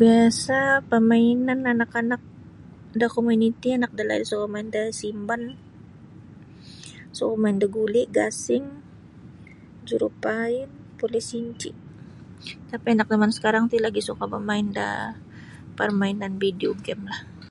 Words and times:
Biasa 0.00 0.58
pemainan 0.90 1.60
anak-ank 1.72 2.12
da 3.00 3.06
komuniti 3.16 3.68
anak 3.78 3.92
dalaid 3.98 4.24
selau 4.28 4.48
main 4.52 4.68
da 4.74 4.82
simban, 5.00 5.42
main 7.42 7.56
da 7.60 7.66
gi 7.74 8.02
gasing, 8.16 8.64
jurupain, 9.86 10.68
polis 10.98 11.28
intip 11.40 11.74
tapi 12.70 12.86
anak 12.90 13.08
zaman 13.12 13.32
sekarang 13.36 13.64
ti 13.70 13.76
lebih 13.86 14.02
suka 14.08 14.24
main 14.48 14.66
da 14.78 14.88
permainan 15.78 16.32
video 16.44 16.70
game 16.84 17.04
lah. 17.12 17.22